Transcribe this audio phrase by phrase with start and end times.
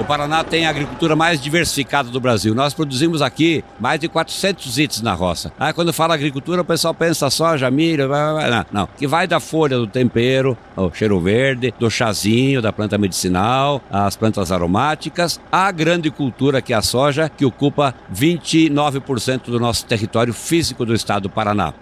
[0.00, 2.54] O Paraná tem a agricultura mais diversificada do Brasil.
[2.54, 5.52] Nós produzimos aqui mais de 400 itens na roça.
[5.60, 8.88] Aí quando fala agricultura, o pessoal pensa soja, milho, não, não.
[8.96, 14.16] Que vai da folha do tempero, o cheiro verde, do chazinho, da planta medicinal, as
[14.16, 20.32] plantas aromáticas, a grande cultura que é a soja, que ocupa 29% do nosso território
[20.32, 21.74] físico do estado do Paraná.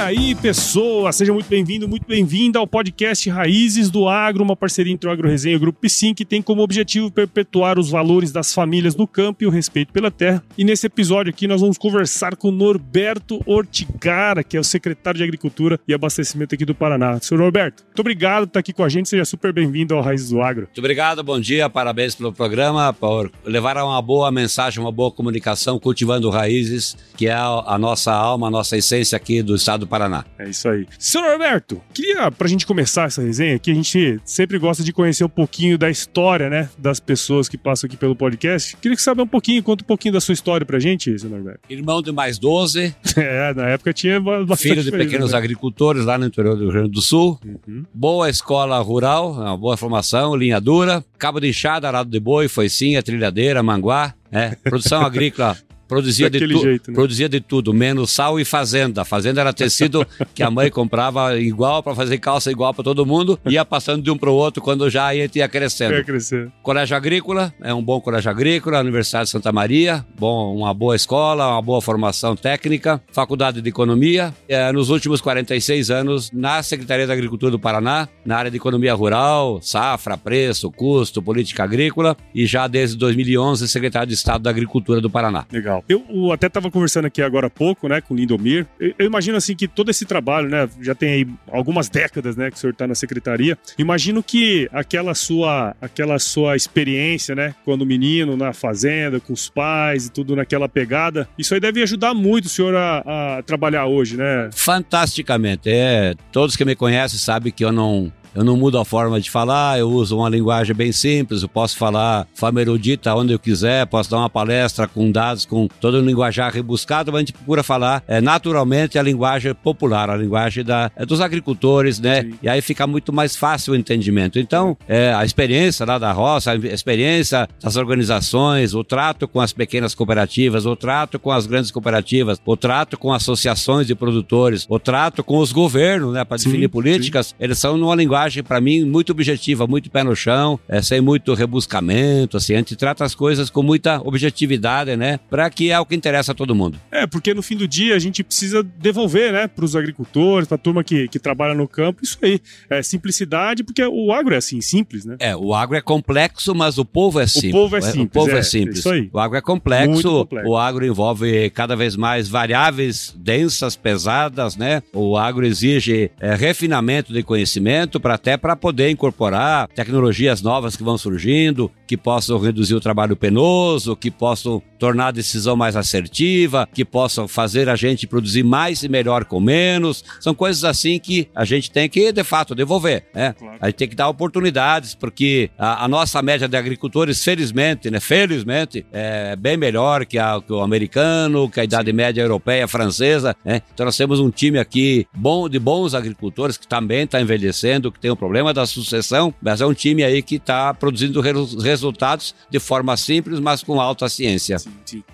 [0.00, 5.08] Aí, pessoa, seja muito bem-vindo, muito bem-vinda ao podcast Raízes do Agro, uma parceria entre
[5.08, 8.54] o Agro Resenha e o Grupo P5, que tem como objetivo perpetuar os valores das
[8.54, 10.42] famílias no campo e o respeito pela terra.
[10.56, 15.24] E nesse episódio aqui nós vamos conversar com Norberto Ortigara, que é o secretário de
[15.24, 17.18] Agricultura e Abastecimento aqui do Paraná.
[17.20, 20.30] Senhor Norberto, muito obrigado por estar aqui com a gente, seja super bem-vindo ao Raízes
[20.30, 20.62] do Agro.
[20.62, 25.78] Muito obrigado, bom dia, parabéns pelo programa, por levar uma boa mensagem, uma boa comunicação,
[25.78, 30.24] cultivando raízes, que é a nossa alma, a nossa essência aqui do estado do Paraná.
[30.38, 30.86] É isso aí.
[30.98, 35.24] Senhor Norberto, queria, pra gente começar essa resenha aqui, a gente sempre gosta de conhecer
[35.24, 38.76] um pouquinho da história, né, das pessoas que passam aqui pelo podcast.
[38.76, 41.60] Queria que saber um pouquinho, conta um pouquinho da sua história pra gente, senhor Norberto.
[41.70, 42.94] Irmão de mais 12.
[43.16, 45.38] é, na época tinha bastante Filho de pequenos né?
[45.38, 47.38] agricultores lá no interior do Rio Grande do Sul.
[47.44, 47.84] Uhum.
[47.94, 51.02] Boa escola rural, uma boa formação, linha dura.
[51.18, 54.14] Cabo de enxada, arado de boi, foicinha, trilhadeira, manguá.
[54.30, 55.56] É, produção agrícola
[55.88, 56.94] Produzia de, tu, jeito, né?
[56.94, 59.06] produzia de tudo, menos sal e fazenda.
[59.06, 63.40] Fazenda era tecido que a mãe comprava igual para fazer calça igual para todo mundo,
[63.46, 65.94] ia passando de um para o outro quando já ia, ia crescendo.
[65.94, 66.52] Ia crescer.
[66.62, 71.48] Colégio Agrícola, é um bom colégio agrícola, Universidade de Santa Maria, bom, uma boa escola,
[71.48, 74.34] uma boa formação técnica, Faculdade de Economia.
[74.46, 78.92] É, nos últimos 46 anos, na Secretaria da Agricultura do Paraná, na área de Economia
[78.94, 85.00] Rural, safra, preço, custo, política agrícola, e já desde 2011, secretário de Estado da Agricultura
[85.00, 85.46] do Paraná.
[85.50, 85.84] Legal legal.
[85.88, 88.66] Eu até estava conversando aqui agora há pouco, né, com o Lindomir.
[88.78, 92.50] Eu, eu, imagino assim que todo esse trabalho, né, já tem aí algumas décadas, né,
[92.50, 93.56] que o senhor está na secretaria.
[93.78, 100.06] Imagino que aquela sua, aquela sua experiência, né, quando menino na fazenda, com os pais
[100.06, 104.16] e tudo naquela pegada, isso aí deve ajudar muito o senhor a, a trabalhar hoje,
[104.16, 104.50] né?
[104.52, 105.68] Fantasticamente.
[105.70, 109.28] É, todos que me conhecem sabem que eu não eu não mudo a forma de
[109.28, 113.84] falar, eu uso uma linguagem bem simples, eu posso falar forma erudita onde eu quiser,
[113.86, 117.64] posso dar uma palestra com dados, com todo um linguajar rebuscado, mas a gente procura
[117.64, 122.22] falar é, naturalmente a linguagem popular, a linguagem da, é, dos agricultores, né?
[122.22, 122.34] Sim.
[122.40, 124.38] E aí fica muito mais fácil o entendimento.
[124.38, 129.52] Então, é, a experiência lá da roça, a experiência das organizações, o trato com as
[129.52, 134.78] pequenas cooperativas, o trato com as grandes cooperativas, o trato com associações de produtores, o
[134.78, 137.34] trato com os governos, né, para definir políticas, sim.
[137.40, 141.00] eles são numa linguagem linguagem, para mim, muito objetiva, muito pé no chão, é, sem
[141.00, 145.18] muito rebuscamento, assim, a gente trata as coisas com muita objetividade, né?
[145.30, 146.78] Para que é o que interessa a todo mundo.
[146.90, 150.56] É, porque no fim do dia a gente precisa devolver, né, para os agricultores, para
[150.56, 152.40] a turma que, que trabalha no campo, isso aí.
[152.68, 155.16] É simplicidade, porque o agro é assim, simples, né?
[155.18, 157.54] É, o agro é complexo, mas o povo é simples.
[157.54, 158.04] O povo é simples.
[158.04, 158.78] O povo é, é simples.
[158.80, 159.08] Isso aí.
[159.12, 164.82] O agro é complexo, complexo, o agro envolve cada vez mais variáveis densas, pesadas, né?
[164.92, 170.82] O agro exige é, refinamento de conhecimento para até para poder incorporar tecnologias novas que
[170.82, 176.68] vão surgindo, que possam reduzir o trabalho penoso, que possam tornar a decisão mais assertiva,
[176.72, 180.04] que possam fazer a gente produzir mais e melhor com menos.
[180.20, 183.04] São coisas assim que a gente tem que, de fato, devolver.
[183.14, 183.34] Né?
[183.36, 183.58] Claro.
[183.60, 188.00] A gente tem que dar oportunidades, porque a, a, nossa média de agricultores, felizmente, né?
[188.00, 191.96] felizmente, é bem melhor que, a, que o americano, que a idade Sim.
[191.96, 193.34] média europeia, francesa.
[193.44, 193.60] Né?
[193.74, 198.02] Então nós temos um time aqui bom de bons agricultores que também está envelhecendo, que
[198.02, 202.60] tem o problema da sucessão, mas é um time aí que está produzindo resultados de
[202.60, 204.58] forma simples, mas com alta ciência.
[204.58, 205.04] Sim, sim.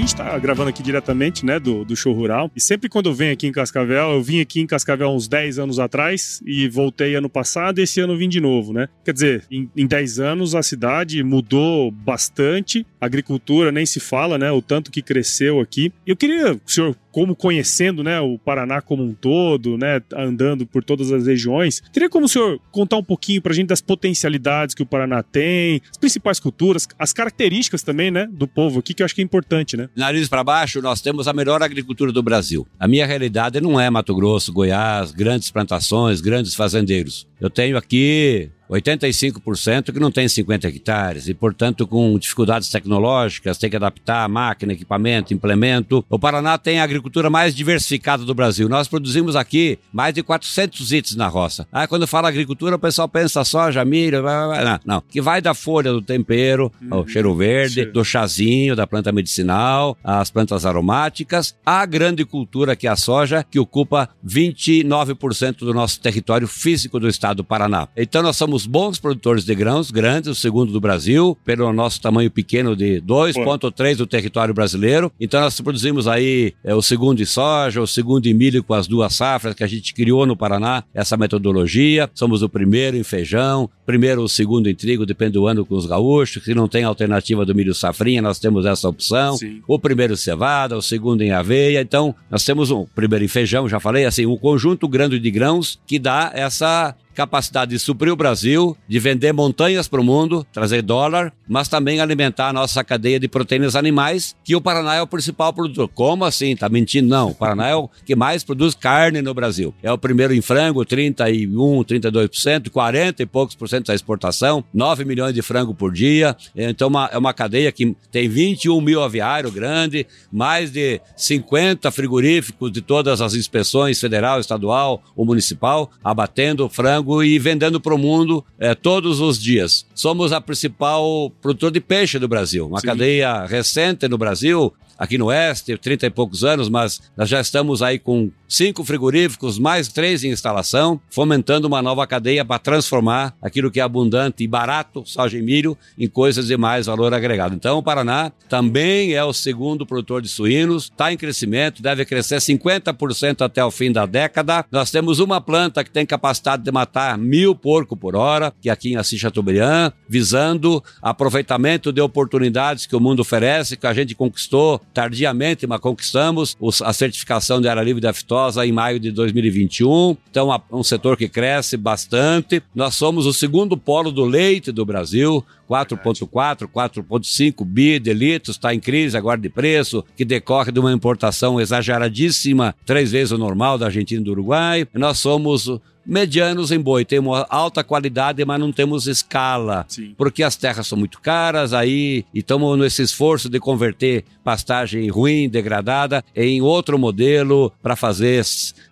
[0.00, 2.50] Gente está gravando aqui diretamente, né, do, do show rural.
[2.56, 5.58] E sempre quando eu venho aqui em Cascavel, eu vim aqui em Cascavel uns 10
[5.58, 8.88] anos atrás e voltei ano passado e esse ano vim de novo, né?
[9.04, 14.38] Quer dizer, em, em 10 anos a cidade mudou bastante, a agricultura nem se fala,
[14.38, 15.92] né, o tanto que cresceu aqui.
[16.06, 21.10] Eu queria senhor como conhecendo né, o Paraná como um todo, né, andando por todas
[21.12, 21.82] as regiões.
[21.92, 25.22] Teria como o senhor contar um pouquinho para a gente das potencialidades que o Paraná
[25.22, 29.20] tem, as principais culturas, as características também né, do povo aqui, que eu acho que
[29.20, 29.88] é importante, né?
[29.96, 32.66] Nariz para baixo, nós temos a melhor agricultura do Brasil.
[32.78, 37.26] A minha realidade não é Mato Grosso, Goiás, grandes plantações, grandes fazendeiros.
[37.40, 43.68] Eu tenho aqui 85% que não tem 50 hectares e, portanto, com dificuldades tecnológicas, tem
[43.68, 46.04] que adaptar máquina, equipamento, implemento.
[46.08, 48.68] O Paraná tem a agricultura mais diversificada do Brasil.
[48.68, 51.66] Nós produzimos aqui mais de 400 itens na roça.
[51.72, 55.02] Ah, quando fala agricultura, o pessoal pensa soja, milho, não, não.
[55.08, 57.00] Que vai da folha do tempero, uhum.
[57.00, 57.92] o cheiro verde, cheiro.
[57.92, 63.44] do chazinho, da planta medicinal, as plantas aromáticas, a grande cultura que é a soja,
[63.48, 67.88] que ocupa 29% do nosso território físico do estado do Paraná.
[67.96, 72.30] Então nós somos bons produtores de grãos, grandes, o segundo do Brasil, pelo nosso tamanho
[72.30, 75.12] pequeno de 2,3 do território brasileiro.
[75.20, 78.86] Então nós produzimos aí é, o segundo em soja, o segundo em milho com as
[78.86, 82.10] duas safras que a gente criou no Paraná, essa metodologia.
[82.14, 85.84] Somos o primeiro em feijão, primeiro ou segundo em trigo, depende do ano com os
[85.84, 86.44] gaúchos.
[86.44, 89.36] Se não tem alternativa do milho safrinha, nós temos essa opção.
[89.36, 89.60] Sim.
[89.66, 91.80] O primeiro cevada, o segundo em aveia.
[91.80, 95.80] Então nós temos um primeiro em feijão, já falei, assim, um conjunto grande de grãos
[95.88, 100.80] que dá essa capacidade de suprir o Brasil, de vender montanhas para o mundo, trazer
[100.80, 105.06] dólar, mas também alimentar a nossa cadeia de proteínas animais, que o Paraná é o
[105.06, 105.88] principal produtor.
[105.88, 106.56] Como assim?
[106.56, 107.08] Tá mentindo?
[107.08, 107.30] Não.
[107.30, 109.74] O Paraná é o que mais produz carne no Brasil.
[109.82, 115.04] É o primeiro em frango, 31, 32%, 40 e poucos por cento da exportação, 9
[115.04, 116.36] milhões de frango por dia.
[116.54, 122.70] Então uma, é uma cadeia que tem 21 mil aviários grande, mais de 50 frigoríficos
[122.72, 128.44] de todas as inspeções federal, estadual ou municipal, abatendo frango e vendendo para o mundo
[128.58, 129.86] é, todos os dias.
[129.94, 132.86] Somos a principal produtor de peixe do Brasil, uma Sim.
[132.86, 137.82] cadeia recente no Brasil, aqui no Oeste, 30 e poucos anos, mas nós já estamos
[137.82, 143.70] aí com cinco frigoríficos, mais três em instalação, fomentando uma nova cadeia para transformar aquilo
[143.70, 147.54] que é abundante e barato, soja e milho, em coisas de mais valor agregado.
[147.54, 152.38] Então, o Paraná também é o segundo produtor de suínos, está em crescimento, deve crescer
[152.38, 154.64] 50% até o fim da década.
[154.72, 158.72] Nós temos uma planta que tem capacidade de matar mil porcos por hora, que é
[158.72, 164.16] aqui em Assis Chateaubriand, visando aproveitamento de oportunidades que o mundo oferece, que a gente
[164.16, 168.08] conquistou tardiamente, mas conquistamos a certificação de área livre de
[168.40, 170.16] aftosa em maio de 2021.
[170.30, 172.62] Então, um setor que cresce bastante.
[172.74, 178.74] Nós somos o segundo polo do leite do Brasil, 4,4, 4,5 bi de litros, está
[178.74, 183.76] em crise agora de preço, que decorre de uma importação exageradíssima, três vezes o normal
[183.76, 184.86] da Argentina e do Uruguai.
[184.94, 185.68] Nós somos
[186.04, 187.04] medianos em boi.
[187.04, 189.84] Temos alta qualidade, mas não temos escala.
[189.88, 190.14] Sim.
[190.16, 196.24] Porque as terras são muito caras, aí estamos nesse esforço de converter pastagem ruim, degradada,
[196.34, 198.44] em outro modelo para fazer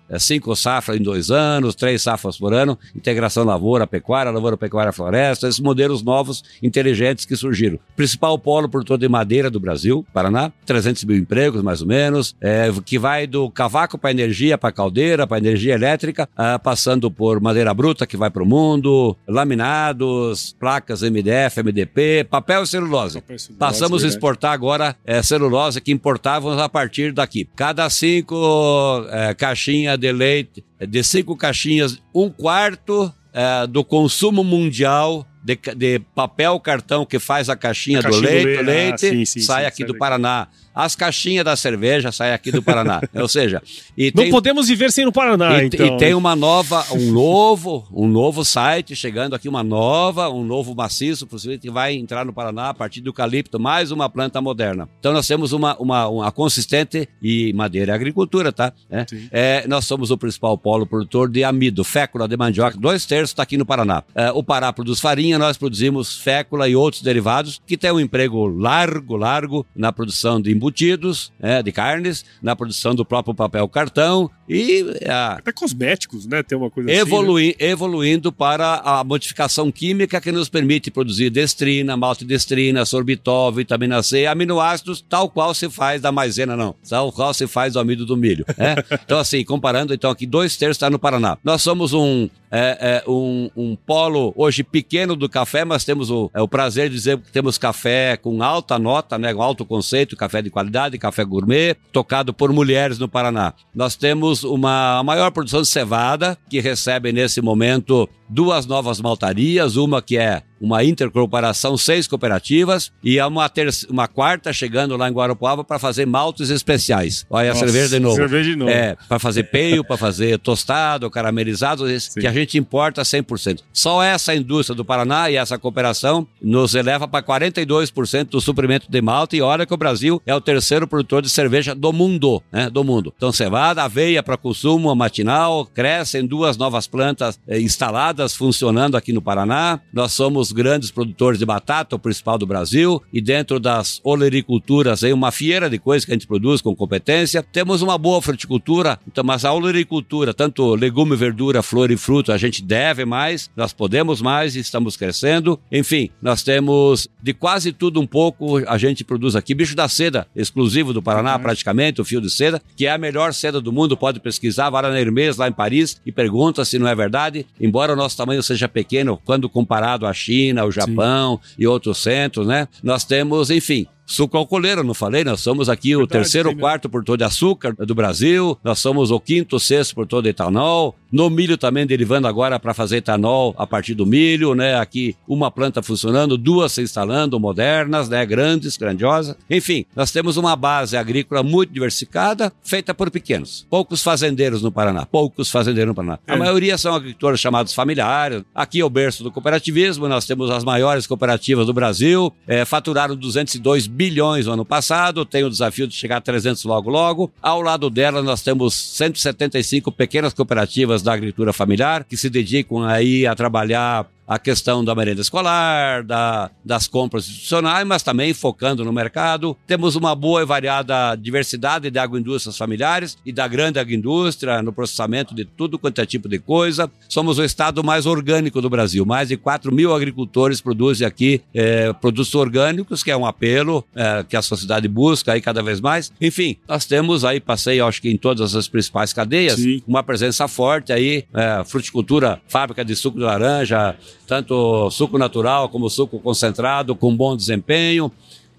[0.08, 6.02] é, cinco safras em dois anos, três safras por ano, integração lavoura-pecuária, lavoura-pecuária-floresta, esses modelos
[6.02, 7.78] novos, inteligentes que surgiram.
[7.96, 12.70] Principal polo produtor de madeira do Brasil, Paraná, 300 mil empregos mais ou menos, é,
[12.84, 17.72] que vai do cavaco para energia, para caldeira, para energia elétrica, é, passando por madeira
[17.74, 23.20] bruta que vai para o mundo, laminados, placas MDF, MDP, papel e celulose.
[23.20, 27.48] Papel e celulose Passamos a exportar agora é, celulose que importávamos a partir daqui.
[27.56, 35.26] Cada cinco é, caixinhas de leite, de cinco caixinhas, um quarto é, do consumo mundial
[35.44, 39.10] de, de, papel cartão que faz a caixinha, a caixinha do leite, do leite, ah,
[39.10, 43.00] sim, sim, sai sim, aqui do Paraná as caixinhas da cerveja saem aqui do Paraná.
[43.14, 43.62] Ou seja,
[43.96, 45.86] e não podemos viver sem o Paraná, e, então.
[45.86, 50.74] E tem uma nova, um novo, um novo site chegando aqui, uma nova, um novo
[50.74, 51.26] maciço
[51.60, 54.88] que vai entrar no Paraná a partir do eucalipto, mais uma planta moderna.
[54.98, 58.72] Então nós temos uma, uma, uma consistente e madeira e agricultura, tá?
[58.90, 63.30] É, é, nós somos o principal polo produtor de amido, fécula de mandioca, dois terços
[63.30, 64.02] está aqui no Paraná.
[64.14, 68.46] É, o Pará produz farinha, nós produzimos fécula e outros derivados que tem um emprego
[68.46, 74.28] largo, largo na produção de embutidos né, de carnes, na produção do próprio papel cartão
[74.48, 74.84] e...
[75.06, 76.42] A, Até cosméticos, né?
[76.42, 77.70] Tem uma coisa evolui, assim, né?
[77.70, 85.04] Evoluindo para a modificação química que nos permite produzir destrina, maltodestrina, sorbitol, vitamina C, aminoácidos,
[85.06, 86.74] tal qual se faz da maisena, não.
[86.88, 88.44] Tal qual se faz do amido do milho.
[88.56, 88.76] Né?
[89.04, 91.36] então, assim, comparando, então aqui dois terços está no Paraná.
[91.44, 96.30] Nós somos um, é, é, um, um, polo hoje pequeno do café, mas temos o,
[96.32, 100.16] é, o prazer de dizer que temos café com alta nota, né, com alto conceito,
[100.16, 103.52] café de qualidade, café gourmet, tocado por mulheres no Paraná.
[103.74, 110.02] Nós temos uma maior produção de cevada, que recebe nesse momento duas novas maltarias, uma
[110.02, 113.50] que é uma intercooperação, seis cooperativas e uma,
[113.88, 117.24] uma quarta chegando lá em Guarapuava para fazer maltes especiais.
[117.30, 118.16] Olha Nossa, a cerveja de novo.
[118.16, 118.70] Cerveja de novo.
[118.70, 121.84] É, para fazer peio, para fazer tostado, caramelizado,
[122.18, 123.60] que a gente importa 100%.
[123.72, 129.00] Só essa indústria do Paraná e essa cooperação nos eleva para 42% do suprimento de
[129.00, 132.68] malte e olha que o Brasil é o terceiro produtor de cerveja do mundo, né?
[132.68, 133.12] Do mundo.
[133.16, 139.22] Então, cevada, aveia para consumo matinal, crescem duas novas plantas eh, instaladas, funcionando aqui no
[139.22, 139.80] Paraná.
[139.92, 145.12] Nós somos grandes produtores de batata, o principal do Brasil, e dentro das olericulturas, aí
[145.12, 147.42] uma feira de coisas que a gente produz com competência.
[147.42, 152.38] Temos uma boa fruticultura, então, mas a olericultura, tanto legume, verdura, flor e fruto, a
[152.38, 155.58] gente deve mais, nós podemos mais e estamos crescendo.
[155.70, 160.26] Enfim, nós temos de quase tudo um pouco, a gente produz aqui bicho da seda,
[160.34, 161.42] exclusivo do Paraná, uhum.
[161.42, 164.90] praticamente, o fio de seda, que é a melhor seda do mundo, pode pesquisar, vara
[164.90, 167.46] na Hermes, lá em Paris, e pergunta se não é verdade.
[167.60, 171.54] Embora o nosso tamanho seja pequeno, quando comparado à China, ao Japão Sim.
[171.58, 172.66] e outros centros, né?
[172.82, 175.22] Nós temos, enfim, Suco alcooleiro, não falei?
[175.22, 178.78] Nós somos aqui o Verdade, terceiro ou quarto por todo de açúcar do Brasil, nós
[178.78, 180.96] somos o quinto, sexto por todo etanol.
[181.10, 184.78] No milho também derivando agora para fazer etanol a partir do milho, né?
[184.78, 188.24] Aqui uma planta funcionando, duas se instalando, modernas, né?
[188.24, 189.36] Grandes, grandiosas.
[189.48, 193.66] Enfim, nós temos uma base agrícola muito diversificada, feita por pequenos.
[193.70, 196.18] Poucos fazendeiros no Paraná, poucos fazendeiros no Paraná.
[196.26, 196.34] É.
[196.34, 198.42] A maioria são agricultores chamados familiares.
[198.54, 203.16] Aqui é o berço do cooperativismo, nós temos as maiores cooperativas do Brasil, é, faturaram
[203.16, 203.97] 202 bilhões
[204.44, 207.32] no ano passado, tem o desafio de chegar a 300 logo logo.
[207.42, 213.26] Ao lado dela nós temos 175 pequenas cooperativas da agricultura familiar que se dedicam aí
[213.26, 218.92] a trabalhar a questão da merenda escolar, da, das compras institucionais, mas também focando no
[218.92, 219.56] mercado.
[219.66, 225.34] Temos uma boa e variada diversidade de agroindústrias familiares e da grande agroindústria no processamento
[225.34, 226.90] de tudo quanto é tipo de coisa.
[227.08, 229.06] Somos o estado mais orgânico do Brasil.
[229.06, 234.24] Mais de 4 mil agricultores produzem aqui é, produtos orgânicos, que é um apelo é,
[234.28, 236.12] que a sociedade busca aí cada vez mais.
[236.20, 239.82] Enfim, nós temos aí, passei acho que em todas as principais cadeias, Sim.
[239.86, 243.96] uma presença forte aí, é, fruticultura, fábrica de suco de laranja,
[244.28, 248.12] tanto suco natural como suco concentrado, com bom desempenho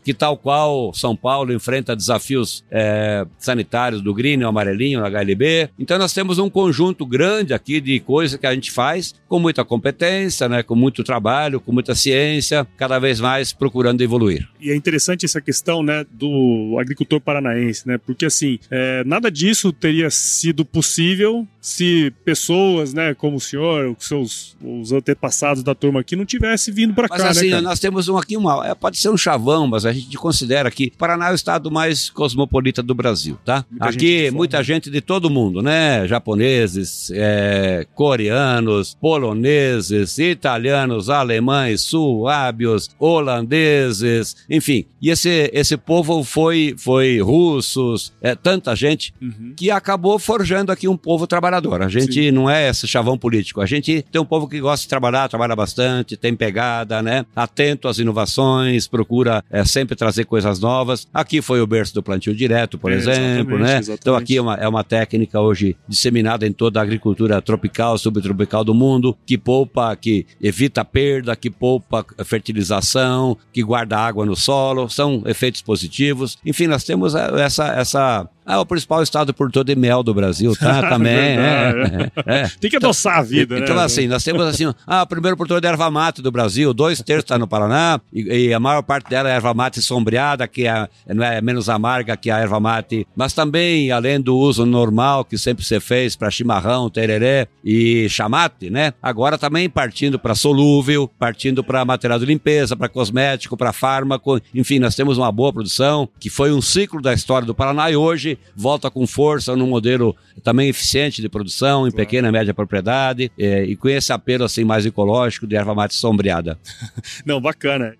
[0.09, 5.69] que tal qual São Paulo enfrenta desafios é, sanitários do Green, o amarelinho, na HLB.
[5.77, 9.63] Então nós temos um conjunto grande aqui de coisas que a gente faz com muita
[9.63, 14.49] competência, né, com muito trabalho, com muita ciência, cada vez mais procurando evoluir.
[14.59, 19.71] E é interessante essa questão, né, do agricultor paranaense, né, porque assim, é, nada disso
[19.71, 25.99] teria sido possível se pessoas, né, como o senhor, os seus os antepassados da turma
[25.99, 28.73] aqui não tivesse vindo para cá, Mas assim, né, nós temos um, aqui uma, é,
[28.73, 32.81] pode ser um chavão, mas a gente considera que Paraná é o estado mais cosmopolita
[32.81, 33.65] do Brasil, tá?
[33.69, 36.07] Muita Aqui, gente muita gente de todo mundo, né?
[36.07, 44.85] Japoneses, é, coreanos, poloneses, italianos, alemães, suábios, holandeses, enfim.
[45.01, 49.53] E esse, esse povo foi, foi russos, é, tanta gente, uhum.
[49.55, 51.81] que acabou forjando aqui um povo trabalhador.
[51.81, 52.31] A gente Sim.
[52.31, 53.61] não é esse chavão político.
[53.61, 57.25] A gente tem um povo que gosta de trabalhar, trabalha bastante, tem pegada, né?
[57.35, 61.07] Atento às inovações, procura é, sempre trazer coisas novas.
[61.13, 63.77] Aqui foi o berço do plantio direto, por é, exemplo, né?
[63.77, 63.99] Exatamente.
[64.01, 68.63] Então aqui é uma, é uma técnica hoje disseminada em toda a agricultura tropical, subtropical
[68.63, 74.89] do mundo, que poupa, que evita perda, que poupa fertilização, que guarda água no solo,
[74.89, 76.37] são efeitos positivos.
[76.45, 80.81] Enfim, nós temos essa, essa é o principal estado produtor de mel do Brasil, tá?
[80.89, 81.13] Também.
[81.13, 82.51] é, é, é.
[82.59, 83.63] Tem que adoçar a vida, então, né?
[83.65, 86.99] Então, assim, nós temos assim, ah, o primeiro produtor de erva mate do Brasil, dois
[87.01, 90.65] terços está no Paraná, e, e, a maior parte dela é erva mate sombreada, que
[90.65, 95.23] é, não é menos amarga que a erva mate, mas também, além do uso normal
[95.23, 98.93] que sempre se fez para chimarrão, tereré e chamate, né?
[99.01, 104.79] Agora também partindo para solúvel, partindo para material de limpeza, para cosmético, para fármaco, enfim,
[104.79, 108.38] nós temos uma boa produção, que foi um ciclo da história do Paraná e hoje
[108.55, 113.63] volta com força num modelo também eficiente de produção, em pequena e média propriedade, é,
[113.63, 116.59] e com esse apelo assim mais ecológico de erva mate sombreada.
[117.25, 117.95] Não, bacana.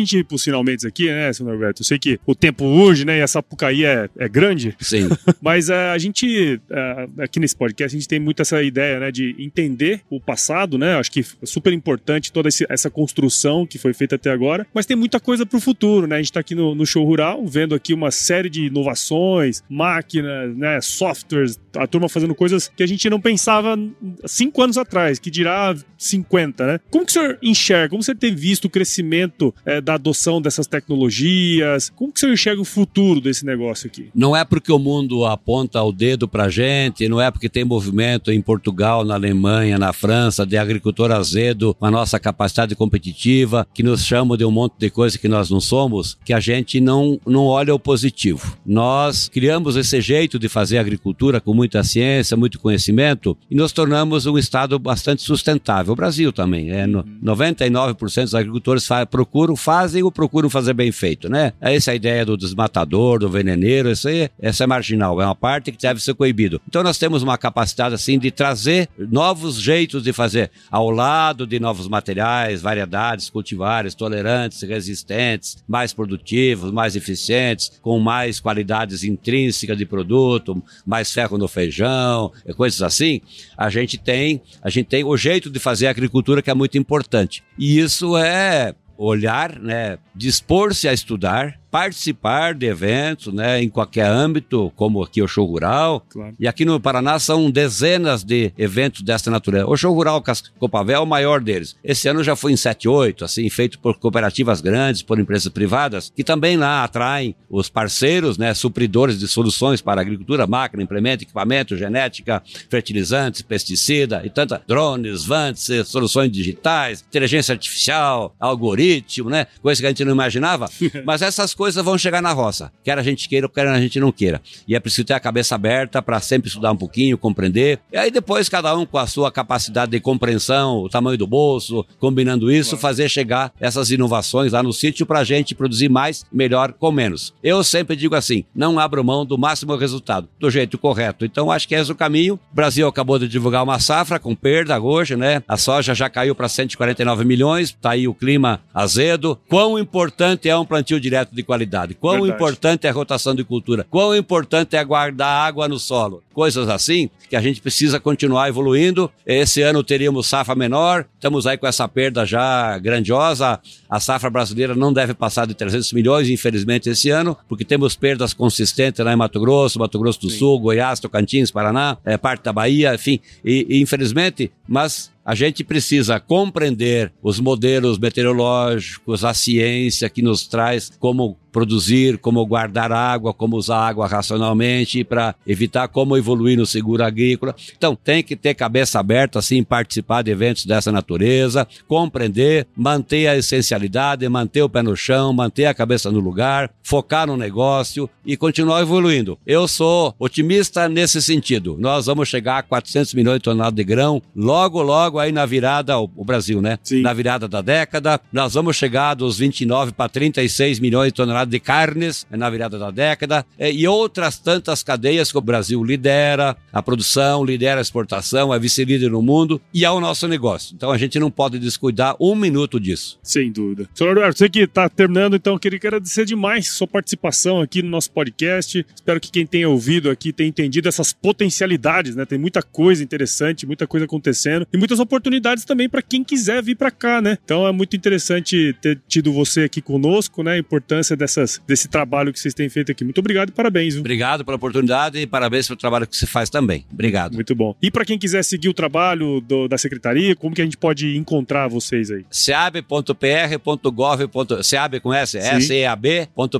[0.00, 1.82] Gente ir pros finalmente aqui, né, senhor Norberto?
[1.82, 3.18] Eu sei que o tempo urge, né?
[3.18, 4.74] E a Sapucaí é, é grande.
[4.80, 5.08] Sim.
[5.40, 9.10] Mas uh, a gente, uh, aqui nesse podcast, a gente tem muito essa ideia, né,
[9.10, 10.96] de entender o passado, né?
[10.96, 14.66] Acho que é super importante toda esse, essa construção que foi feita até agora.
[14.72, 16.16] Mas tem muita coisa pro futuro, né?
[16.16, 20.56] A gente tá aqui no, no show rural, vendo aqui uma série de inovações, máquinas,
[20.56, 23.78] né, softwares, a turma fazendo coisas que a gente não pensava
[24.26, 26.80] cinco anos atrás, que dirá 50, né?
[26.90, 27.90] Como que o senhor enxerga?
[27.90, 31.90] Como você tem visto o crescimento é, da adoção dessas tecnologias?
[31.94, 34.08] Como que senhor enxerga o futuro desse negócio aqui?
[34.14, 38.30] Não é porque o mundo aponta o dedo pra gente, não é porque tem movimento
[38.30, 43.82] em Portugal, na Alemanha, na França, de agricultor azedo, com a nossa capacidade competitiva, que
[43.82, 47.20] nos chamam de um monte de coisa que nós não somos, que a gente não,
[47.26, 48.56] não olha o positivo.
[48.64, 54.26] Nós criamos esse jeito de fazer agricultura com muita ciência, muito conhecimento, e nos tornamos
[54.26, 55.92] um estado bastante sustentável.
[55.92, 58.24] O Brasil também, é no, 99% uhum.
[58.24, 59.71] dos agricultores fa procuram, fazem
[60.02, 61.52] ou procuram fazer bem feito, né?
[61.60, 65.34] Essa é a ideia do desmatador, do veneneiro, isso aí, essa é marginal, é uma
[65.34, 66.60] parte que deve ser coibido.
[66.68, 71.58] Então nós temos uma capacidade assim de trazer novos jeitos de fazer, ao lado de
[71.58, 79.86] novos materiais, variedades cultivares, tolerantes, resistentes, mais produtivos, mais eficientes, com mais qualidades intrínsecas de
[79.86, 83.20] produto, mais ferro no feijão, coisas assim,
[83.56, 87.42] a gente tem, a gente tem o jeito de fazer agricultura que é muito importante.
[87.58, 94.70] E isso é olhar, né, dispor-se a estudar, participar de eventos, né, em qualquer âmbito,
[94.76, 96.04] como aqui o Show Rural.
[96.06, 96.34] Claro.
[96.38, 99.66] E aqui no Paraná são dezenas de eventos dessa natureza.
[99.66, 100.22] O Show Rural
[100.58, 101.74] Copavel é o maior deles.
[101.82, 106.12] Esse ano já foi em 7, 8, assim, feito por cooperativas grandes, por empresas privadas,
[106.14, 111.24] que também lá atraem os parceiros, né, supridores de soluções para a agricultura, máquina, implemento,
[111.24, 119.80] equipamento, genética, fertilizantes, pesticida e tantas drones, vantes, soluções digitais, inteligência artificial, algoritmo, né, coisas
[119.80, 120.68] que a gente não imaginava.
[121.06, 123.98] Mas essas coisas vão chegar na roça, quer a gente queira ou quer a gente
[124.00, 124.40] não queira.
[124.66, 127.78] E é preciso ter a cabeça aberta para sempre estudar um pouquinho, compreender.
[127.92, 131.84] E aí depois cada um com a sua capacidade de compreensão, o tamanho do bolso,
[131.98, 136.72] combinando isso, fazer chegar essas inovações lá no sítio para a gente produzir mais, melhor,
[136.72, 137.34] com menos.
[137.42, 141.24] Eu sempre digo assim, não abro mão do máximo resultado, do jeito correto.
[141.24, 142.34] Então acho que é esse o caminho.
[142.34, 145.42] O Brasil acabou de divulgar uma safra com perda hoje, né?
[145.46, 149.38] A soja já caiu para 149 milhões, tá aí o clima azedo.
[149.48, 151.94] Quão importante é um plantio direto de qualidade.
[151.94, 152.34] Quão Verdade.
[152.34, 153.86] importante é a rotação de cultura.
[153.90, 156.22] Quão importante é guardar água no solo.
[156.32, 159.10] Coisas assim que a gente precisa continuar evoluindo.
[159.26, 163.60] Esse ano teríamos safra menor, estamos aí com essa perda já grandiosa.
[163.88, 168.32] A safra brasileira não deve passar de 300 milhões, infelizmente, esse ano, porque temos perdas
[168.32, 170.38] consistentes lá em Mato Grosso, Mato Grosso do Sim.
[170.38, 173.20] Sul, Goiás, Tocantins, Paraná, é, parte da Bahia, enfim.
[173.44, 180.46] E, e infelizmente, mas a gente precisa compreender os modelos meteorológicos, a ciência que nos
[180.46, 186.66] traz como produzir, como guardar água, como usar água racionalmente para evitar como evoluir no
[186.66, 187.54] seguro agrícola.
[187.76, 193.36] Então, tem que ter cabeça aberta, assim, participar de eventos dessa natureza, compreender, manter a
[193.36, 198.36] essencialidade, manter o pé no chão, manter a cabeça no lugar, focar no negócio e
[198.36, 199.38] continuar evoluindo.
[199.46, 201.76] Eu sou otimista nesse sentido.
[201.78, 205.98] Nós vamos chegar a 400 milhões de toneladas de grão logo, logo aí na virada,
[205.98, 206.78] o Brasil, né?
[206.82, 207.02] Sim.
[207.02, 211.60] Na virada da década, nós vamos chegar dos 29 para 36 milhões de toneladas de
[211.60, 216.82] carnes na virada da década é, e outras tantas cadeias que o Brasil lidera a
[216.82, 220.74] produção, lidera a exportação, é vice-líder no mundo e é o nosso negócio.
[220.74, 223.18] Então a gente não pode descuidar um minuto disso.
[223.22, 223.88] Sem dúvida.
[223.94, 228.10] Senhor Eduardo, você que está terminando, então queria agradecer demais sua participação aqui no nosso
[228.10, 228.84] podcast.
[228.94, 232.24] Espero que quem tenha ouvido aqui tenha entendido essas potencialidades, né?
[232.24, 236.76] Tem muita coisa interessante, muita coisa acontecendo e muitas oportunidades também para quem quiser vir
[236.76, 237.38] para cá, né?
[237.44, 240.52] Então é muito interessante ter tido você aqui conosco, né?
[240.52, 243.02] A importância dessa dessas, desse trabalho que vocês têm feito aqui.
[243.04, 243.94] Muito obrigado e parabéns.
[243.94, 244.00] Viu?
[244.00, 246.84] Obrigado pela oportunidade e parabéns pelo trabalho que você faz também.
[246.92, 247.34] Obrigado.
[247.34, 247.74] Muito bom.
[247.82, 251.16] E para quem quiser seguir o trabalho do, da secretaria, como que a gente pode
[251.16, 252.24] encontrar vocês aí?
[252.30, 254.22] seab.pr.gov.
[254.62, 255.38] Seab com S?
[255.66, 256.54] seab.pr.gov.br.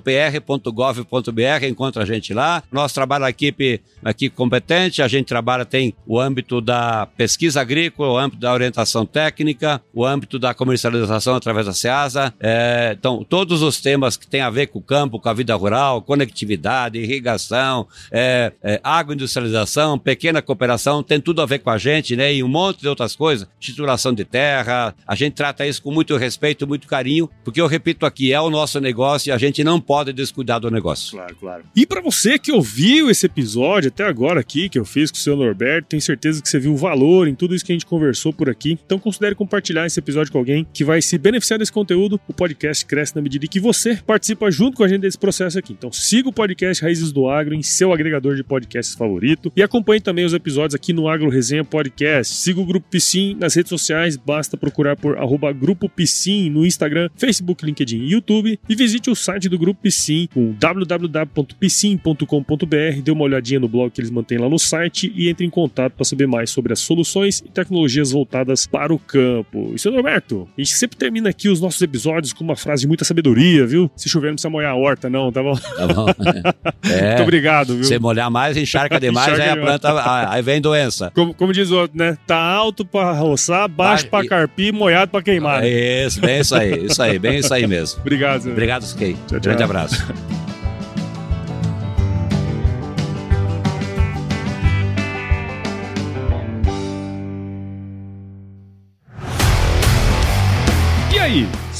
[1.69, 2.63] Encontra a gente lá.
[2.71, 8.13] Nosso trabalho, a equipe aqui competente, a gente trabalha, tem o âmbito da pesquisa agrícola,
[8.13, 12.35] o âmbito da orientação técnica, o âmbito da comercialização através da SEASA.
[12.41, 15.35] É, então, todos os temas que têm a ver ver com o campo, com a
[15.35, 21.79] vida rural, conectividade, irrigação, é, é, agroindustrialização, pequena cooperação, tem tudo a ver com a
[21.79, 22.33] gente, né?
[22.33, 26.17] E um monte de outras coisas, titulação de terra, a gente trata isso com muito
[26.17, 29.81] respeito, muito carinho, porque eu repito aqui, é o nosso negócio e a gente não
[29.81, 31.13] pode descuidar do negócio.
[31.17, 31.65] Claro, claro.
[31.75, 35.21] E para você que ouviu esse episódio até agora aqui, que eu fiz com o
[35.21, 37.87] seu Norberto, tenho certeza que você viu o valor em tudo isso que a gente
[37.87, 38.79] conversou por aqui.
[38.85, 42.21] Então considere compartilhar esse episódio com alguém que vai se beneficiar desse conteúdo.
[42.29, 45.73] O podcast cresce na medida que você participa junto com a gente desse processo aqui.
[45.73, 50.01] Então siga o podcast Raízes do Agro em seu agregador de podcasts favorito e acompanhe
[50.01, 52.35] também os episódios aqui no Agro Resenha Podcast.
[52.35, 57.09] Siga o Grupo Piscin nas redes sociais, basta procurar por arroba Grupo Piscin no Instagram,
[57.17, 63.25] Facebook, LinkedIn e YouTube e visite o site do Grupo Piscin com www.piscin.com.br, dê uma
[63.25, 66.27] olhadinha no blog que eles mantêm lá no site e entre em contato para saber
[66.27, 69.73] mais sobre as soluções e tecnologias voltadas para o campo.
[69.75, 72.89] E seu Norberto, a gente sempre termina aqui os nossos episódios com uma frase de
[72.89, 73.91] muita sabedoria, viu?
[73.97, 75.55] Se chover precisa molhar a horta não, tá bom?
[75.55, 76.07] Tá bom.
[76.85, 77.11] É.
[77.11, 77.85] Muito obrigado, viu?
[77.85, 81.11] Se molhar mais, encharca demais, encharca aí a planta, aí vem doença.
[81.15, 82.19] Como, como diz o outro, né?
[82.27, 85.63] Tá alto para roçar, baixo para carpir, molhado para queimar.
[85.63, 88.01] É isso, bem isso aí, isso aí, bem isso aí mesmo.
[88.03, 88.43] Obrigado.
[88.43, 88.53] Senhor.
[88.53, 89.41] Obrigado, Skate.
[89.41, 90.42] Grande abraço.